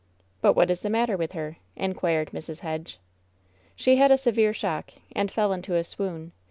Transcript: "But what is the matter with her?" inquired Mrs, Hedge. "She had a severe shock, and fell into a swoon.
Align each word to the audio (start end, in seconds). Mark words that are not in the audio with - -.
"But 0.41 0.53
what 0.53 0.71
is 0.71 0.81
the 0.81 0.89
matter 0.89 1.15
with 1.15 1.33
her?" 1.33 1.57
inquired 1.75 2.29
Mrs, 2.31 2.61
Hedge. 2.61 2.97
"She 3.75 3.97
had 3.97 4.09
a 4.09 4.17
severe 4.17 4.51
shock, 4.51 4.89
and 5.15 5.29
fell 5.29 5.53
into 5.53 5.75
a 5.75 5.83
swoon. 5.83 6.31